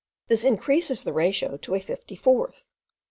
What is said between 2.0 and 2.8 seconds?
fourth.